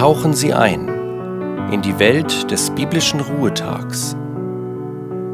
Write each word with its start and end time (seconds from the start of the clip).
tauchen 0.00 0.32
Sie 0.32 0.54
ein 0.54 0.88
in 1.72 1.82
die 1.82 1.98
Welt 1.98 2.50
des 2.50 2.70
biblischen 2.70 3.20
Ruhetags 3.20 4.16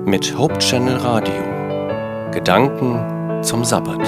mit 0.04 0.36
Hope 0.36 0.58
Channel 0.58 0.96
Radio. 0.96 2.32
Gedanken 2.32 3.44
zum 3.44 3.64
Sabbat. 3.64 4.04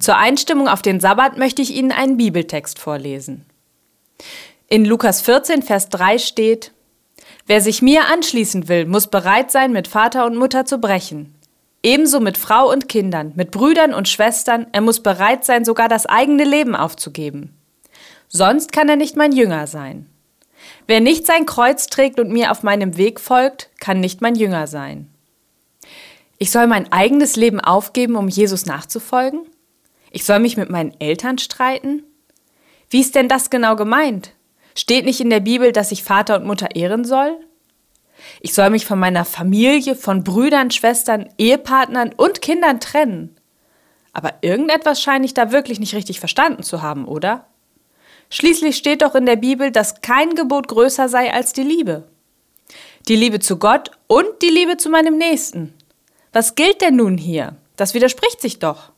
Zur 0.00 0.16
Einstimmung 0.16 0.68
auf 0.68 0.80
den 0.80 1.00
Sabbat 1.00 1.36
möchte 1.36 1.62
ich 1.62 1.74
Ihnen 1.74 1.90
einen 1.90 2.16
Bibeltext 2.16 2.78
vorlesen. 2.78 3.44
In 4.68 4.84
Lukas 4.84 5.20
14, 5.22 5.62
Vers 5.62 5.88
3 5.88 6.18
steht, 6.18 6.72
Wer 7.46 7.60
sich 7.60 7.82
mir 7.82 8.02
anschließen 8.06 8.68
will, 8.68 8.86
muss 8.86 9.08
bereit 9.08 9.50
sein, 9.50 9.72
mit 9.72 9.88
Vater 9.88 10.26
und 10.26 10.36
Mutter 10.36 10.64
zu 10.64 10.78
brechen. 10.78 11.34
Ebenso 11.82 12.20
mit 12.20 12.36
Frau 12.36 12.70
und 12.70 12.88
Kindern, 12.88 13.32
mit 13.36 13.50
Brüdern 13.50 13.94
und 13.94 14.08
Schwestern, 14.08 14.66
er 14.72 14.82
muss 14.82 15.02
bereit 15.02 15.44
sein, 15.44 15.64
sogar 15.64 15.88
das 15.88 16.06
eigene 16.06 16.44
Leben 16.44 16.76
aufzugeben. 16.76 17.56
Sonst 18.28 18.72
kann 18.72 18.88
er 18.88 18.96
nicht 18.96 19.16
mein 19.16 19.32
Jünger 19.32 19.66
sein. 19.66 20.06
Wer 20.86 21.00
nicht 21.00 21.26
sein 21.26 21.46
Kreuz 21.46 21.86
trägt 21.86 22.20
und 22.20 22.30
mir 22.30 22.50
auf 22.50 22.62
meinem 22.62 22.96
Weg 22.96 23.18
folgt, 23.18 23.70
kann 23.80 24.00
nicht 24.00 24.20
mein 24.20 24.34
Jünger 24.34 24.66
sein. 24.66 25.08
Ich 26.38 26.50
soll 26.50 26.66
mein 26.66 26.92
eigenes 26.92 27.36
Leben 27.36 27.60
aufgeben, 27.60 28.16
um 28.16 28.28
Jesus 28.28 28.66
nachzufolgen? 28.66 29.40
Ich 30.10 30.24
soll 30.24 30.38
mich 30.38 30.56
mit 30.56 30.70
meinen 30.70 30.98
Eltern 31.00 31.38
streiten? 31.38 32.02
Wie 32.88 33.00
ist 33.00 33.14
denn 33.14 33.28
das 33.28 33.50
genau 33.50 33.76
gemeint? 33.76 34.32
Steht 34.74 35.04
nicht 35.04 35.20
in 35.20 35.30
der 35.30 35.40
Bibel, 35.40 35.72
dass 35.72 35.92
ich 35.92 36.04
Vater 36.04 36.36
und 36.36 36.46
Mutter 36.46 36.74
ehren 36.74 37.04
soll? 37.04 37.38
Ich 38.40 38.54
soll 38.54 38.70
mich 38.70 38.86
von 38.86 38.98
meiner 38.98 39.24
Familie, 39.24 39.94
von 39.94 40.24
Brüdern, 40.24 40.70
Schwestern, 40.70 41.28
Ehepartnern 41.36 42.12
und 42.16 42.40
Kindern 42.40 42.80
trennen. 42.80 43.36
Aber 44.12 44.34
irgendetwas 44.40 45.02
scheine 45.02 45.26
ich 45.26 45.34
da 45.34 45.52
wirklich 45.52 45.78
nicht 45.78 45.94
richtig 45.94 46.18
verstanden 46.20 46.62
zu 46.62 46.82
haben, 46.82 47.06
oder? 47.06 47.46
Schließlich 48.30 48.76
steht 48.76 49.02
doch 49.02 49.14
in 49.14 49.26
der 49.26 49.36
Bibel, 49.36 49.70
dass 49.70 50.00
kein 50.00 50.34
Gebot 50.34 50.68
größer 50.68 51.08
sei 51.08 51.32
als 51.32 51.52
die 51.52 51.62
Liebe. 51.62 52.08
Die 53.08 53.16
Liebe 53.16 53.40
zu 53.40 53.58
Gott 53.58 53.90
und 54.06 54.26
die 54.42 54.48
Liebe 54.48 54.76
zu 54.76 54.88
meinem 54.88 55.18
Nächsten. 55.18 55.74
Was 56.32 56.54
gilt 56.54 56.80
denn 56.80 56.96
nun 56.96 57.18
hier? 57.18 57.56
Das 57.76 57.92
widerspricht 57.92 58.40
sich 58.40 58.58
doch. 58.58 58.92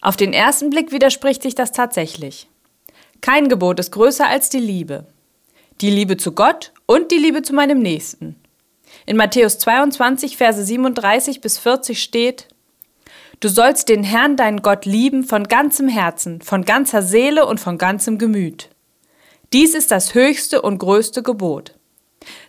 Auf 0.00 0.16
den 0.16 0.32
ersten 0.32 0.70
Blick 0.70 0.92
widerspricht 0.92 1.42
sich 1.42 1.54
das 1.54 1.72
tatsächlich. 1.72 2.48
Kein 3.20 3.48
Gebot 3.48 3.78
ist 3.78 3.92
größer 3.92 4.26
als 4.26 4.48
die 4.48 4.60
Liebe. 4.60 5.06
Die 5.82 5.90
Liebe 5.90 6.16
zu 6.16 6.32
Gott 6.32 6.72
und 6.90 7.12
die 7.12 7.18
Liebe 7.18 7.42
zu 7.42 7.54
meinem 7.54 7.78
Nächsten. 7.78 8.34
In 9.06 9.16
Matthäus 9.16 9.60
22, 9.60 10.36
Verse 10.36 10.64
37 10.64 11.40
bis 11.40 11.56
40 11.56 12.02
steht, 12.02 12.48
Du 13.38 13.48
sollst 13.48 13.88
den 13.88 14.02
Herrn, 14.02 14.36
deinen 14.36 14.60
Gott, 14.60 14.86
lieben 14.86 15.22
von 15.22 15.44
ganzem 15.44 15.86
Herzen, 15.86 16.42
von 16.42 16.64
ganzer 16.64 17.02
Seele 17.02 17.46
und 17.46 17.60
von 17.60 17.78
ganzem 17.78 18.18
Gemüt. 18.18 18.70
Dies 19.52 19.74
ist 19.74 19.92
das 19.92 20.14
höchste 20.14 20.62
und 20.62 20.78
größte 20.78 21.22
Gebot. 21.22 21.74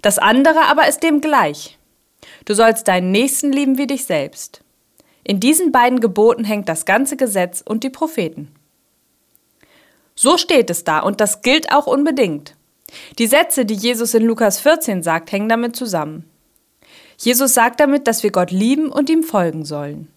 Das 0.02 0.18
andere 0.18 0.62
aber 0.62 0.88
ist 0.88 1.04
dem 1.04 1.22
gleich. 1.22 1.78
Du 2.46 2.56
sollst 2.56 2.88
deinen 2.88 3.12
Nächsten 3.12 3.52
lieben 3.52 3.78
wie 3.78 3.86
dich 3.86 4.06
selbst. 4.06 4.64
In 5.24 5.40
diesen 5.40 5.72
beiden 5.72 6.00
Geboten 6.00 6.46
hängt 6.46 6.68
das 6.68 6.86
ganze 6.86 7.16
Gesetz 7.16 7.64
und 7.64 7.84
die 7.84 7.92
Propheten. 7.92 8.52
So 10.16 10.40
steht 10.40 10.72
es 10.72 10.84
da 10.84 11.02
und 11.02 11.22
das 11.22 11.44
gilt 11.44 11.72
auch 11.72 11.86
unbedingt. 11.86 12.56
Die 13.20 13.28
Sätze, 13.28 13.66
die 13.66 13.76
Jesus 13.76 14.14
in 14.14 14.24
Lukas 14.24 14.60
14 14.60 15.04
sagt, 15.04 15.32
hängen 15.32 15.50
damit 15.50 15.76
zusammen. 15.76 16.26
Jesus 17.18 17.54
sagt 17.54 17.80
damit, 17.80 18.08
dass 18.08 18.24
wir 18.24 18.32
Gott 18.32 18.52
lieben 18.52 18.90
und 18.90 19.10
ihm 19.10 19.24
folgen 19.24 19.64
sollen. 19.64 20.08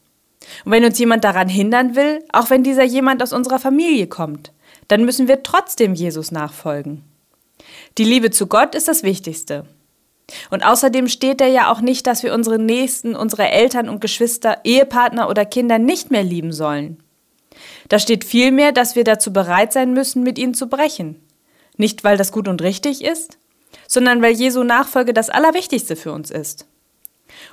Und 0.64 0.72
wenn 0.72 0.84
uns 0.84 0.98
jemand 0.98 1.24
daran 1.24 1.48
hindern 1.48 1.96
will, 1.96 2.24
auch 2.32 2.50
wenn 2.50 2.62
dieser 2.62 2.84
jemand 2.84 3.22
aus 3.22 3.32
unserer 3.32 3.58
Familie 3.58 4.06
kommt, 4.06 4.52
dann 4.88 5.04
müssen 5.04 5.28
wir 5.28 5.42
trotzdem 5.42 5.94
Jesus 5.94 6.30
nachfolgen. 6.30 7.02
Die 7.98 8.04
Liebe 8.04 8.30
zu 8.30 8.46
Gott 8.46 8.74
ist 8.74 8.88
das 8.88 9.02
Wichtigste. 9.02 9.66
Und 10.50 10.64
außerdem 10.64 11.08
steht 11.08 11.40
er 11.40 11.48
ja 11.48 11.70
auch 11.70 11.80
nicht, 11.80 12.06
dass 12.06 12.22
wir 12.22 12.32
unsere 12.32 12.58
Nächsten, 12.58 13.14
unsere 13.14 13.50
Eltern 13.50 13.88
und 13.88 14.00
Geschwister, 14.00 14.58
Ehepartner 14.64 15.28
oder 15.28 15.44
Kinder 15.44 15.78
nicht 15.78 16.10
mehr 16.10 16.22
lieben 16.22 16.52
sollen. 16.52 17.02
Da 17.88 17.98
steht 17.98 18.24
vielmehr, 18.24 18.72
dass 18.72 18.96
wir 18.96 19.04
dazu 19.04 19.32
bereit 19.32 19.72
sein 19.72 19.92
müssen, 19.92 20.22
mit 20.22 20.38
ihnen 20.38 20.54
zu 20.54 20.68
brechen. 20.68 21.20
Nicht, 21.76 22.04
weil 22.04 22.16
das 22.16 22.32
gut 22.32 22.48
und 22.48 22.62
richtig 22.62 23.04
ist, 23.04 23.38
sondern 23.88 24.22
weil 24.22 24.34
Jesu 24.34 24.62
Nachfolge 24.62 25.12
das 25.12 25.30
Allerwichtigste 25.30 25.96
für 25.96 26.12
uns 26.12 26.30
ist. 26.30 26.66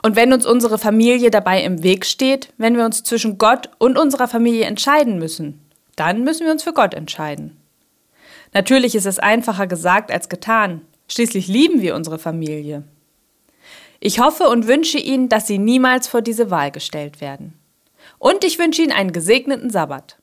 Und 0.03 0.15
wenn 0.15 0.33
uns 0.33 0.45
unsere 0.45 0.77
Familie 0.77 1.31
dabei 1.31 1.63
im 1.63 1.83
Weg 1.83 2.05
steht, 2.05 2.53
wenn 2.57 2.77
wir 2.77 2.85
uns 2.85 3.03
zwischen 3.03 3.37
Gott 3.37 3.69
und 3.77 3.97
unserer 3.97 4.27
Familie 4.27 4.65
entscheiden 4.65 5.17
müssen, 5.17 5.59
dann 5.95 6.23
müssen 6.23 6.45
wir 6.45 6.51
uns 6.51 6.63
für 6.63 6.73
Gott 6.73 6.93
entscheiden. 6.93 7.57
Natürlich 8.53 8.95
ist 8.95 9.05
es 9.05 9.19
einfacher 9.19 9.67
gesagt 9.67 10.11
als 10.11 10.29
getan. 10.29 10.81
Schließlich 11.07 11.47
lieben 11.47 11.81
wir 11.81 11.95
unsere 11.95 12.19
Familie. 12.19 12.83
Ich 13.99 14.19
hoffe 14.19 14.49
und 14.49 14.67
wünsche 14.67 14.97
Ihnen, 14.97 15.29
dass 15.29 15.47
Sie 15.47 15.57
niemals 15.59 16.07
vor 16.07 16.21
diese 16.21 16.49
Wahl 16.49 16.71
gestellt 16.71 17.21
werden. 17.21 17.53
Und 18.17 18.43
ich 18.43 18.59
wünsche 18.59 18.81
Ihnen 18.81 18.91
einen 18.91 19.13
gesegneten 19.13 19.69
Sabbat. 19.69 20.17